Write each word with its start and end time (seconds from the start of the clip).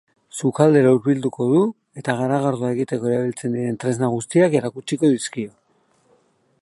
Sukaldera 0.39 0.93
hurbilduko 0.95 1.45
du, 1.51 1.59
eta 2.01 2.15
garagardoa 2.21 2.71
egiteko 2.77 3.11
erabiltzen 3.13 3.59
dituen 3.59 3.77
tresna 3.85 4.11
guztiak 4.15 4.59
erakutsiko 4.63 5.13
dizkio. 5.17 5.55